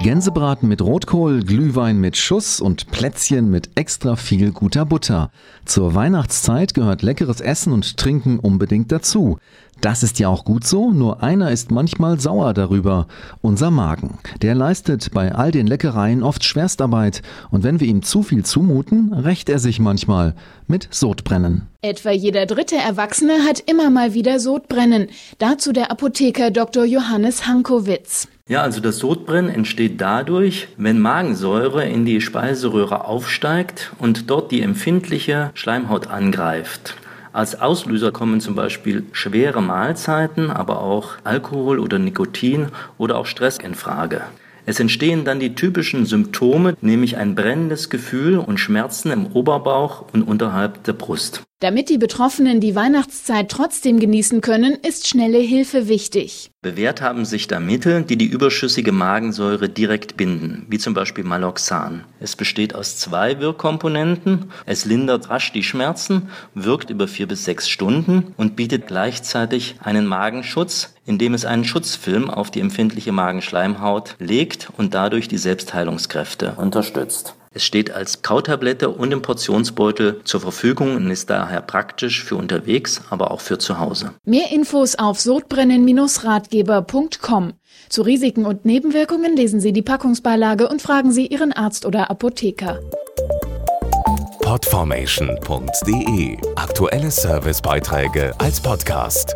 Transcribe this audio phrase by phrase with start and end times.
[0.00, 5.30] Gänsebraten mit Rotkohl, Glühwein mit Schuss und Plätzchen mit extra viel guter Butter.
[5.64, 9.38] Zur Weihnachtszeit gehört leckeres Essen und Trinken unbedingt dazu.
[9.80, 13.08] Das ist ja auch gut so, nur einer ist manchmal sauer darüber.
[13.42, 14.18] Unser Magen.
[14.42, 19.12] Der leistet bei all den Leckereien oft Schwerstarbeit und wenn wir ihm zu viel zumuten,
[19.12, 20.34] rächt er sich manchmal
[20.66, 21.68] mit Sodbrennen.
[21.82, 25.08] Etwa jeder dritte Erwachsene hat immer mal wieder Sodbrennen.
[25.38, 26.84] Dazu der Apotheker Dr.
[26.84, 28.28] Johannes Hankowitz.
[28.48, 34.62] Ja, also das Sodbrennen entsteht dadurch, wenn Magensäure in die Speiseröhre aufsteigt und dort die
[34.62, 36.94] empfindliche Schleimhaut angreift.
[37.32, 43.58] Als Auslöser kommen zum Beispiel schwere Mahlzeiten, aber auch Alkohol oder Nikotin oder auch Stress
[43.58, 44.22] in Frage.
[44.68, 50.24] Es entstehen dann die typischen Symptome, nämlich ein brennendes Gefühl und Schmerzen im Oberbauch und
[50.24, 51.44] unterhalb der Brust.
[51.60, 56.50] Damit die Betroffenen die Weihnachtszeit trotzdem genießen können, ist schnelle Hilfe wichtig.
[56.60, 62.04] Bewährt haben sich da Mittel, die die überschüssige Magensäure direkt binden, wie zum Beispiel Maloxan.
[62.20, 64.50] Es besteht aus zwei Wirkkomponenten.
[64.66, 70.06] Es lindert rasch die Schmerzen, wirkt über vier bis sechs Stunden und bietet gleichzeitig einen
[70.06, 77.34] Magenschutz, indem es einen Schutzfilm auf die empfindliche Magenschleimhaut legt und dadurch die Selbstheilungskräfte unterstützt.
[77.56, 83.00] Es steht als Kautablette und im Portionsbeutel zur Verfügung und ist daher praktisch für unterwegs,
[83.08, 84.12] aber auch für zu Hause.
[84.26, 87.54] Mehr Infos auf sodbrennen-ratgeber.com.
[87.88, 92.78] Zu Risiken und Nebenwirkungen lesen Sie die Packungsbeilage und fragen Sie Ihren Arzt oder Apotheker.
[94.42, 99.34] Podformation.de Aktuelle Servicebeiträge als Podcast.